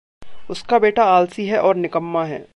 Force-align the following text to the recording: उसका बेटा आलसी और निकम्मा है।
उसका 0.49 0.79
बेटा 0.79 1.03
आलसी 1.03 1.45
और 1.57 1.75
निकम्मा 1.75 2.25
है। 2.25 2.45